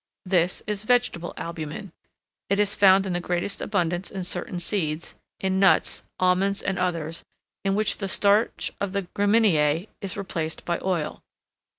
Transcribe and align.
This 0.25 0.63
is 0.65 0.83
vegetable 0.83 1.31
albumen. 1.37 1.91
It 2.49 2.57
is 2.57 2.73
found 2.73 3.05
in 3.05 3.13
the 3.13 3.19
greatest 3.21 3.61
abundance 3.61 4.09
in 4.09 4.23
certain 4.23 4.59
seeds, 4.59 5.13
in 5.39 5.59
nuts, 5.59 6.01
almonds, 6.19 6.63
and 6.63 6.79
others, 6.79 7.23
in 7.63 7.75
which 7.75 7.99
the 7.99 8.07
starch 8.07 8.71
of 8.81 8.93
the 8.93 9.03
gramineae 9.15 9.89
is 10.01 10.17
replaced 10.17 10.65
by 10.65 10.79
oil. 10.81 11.21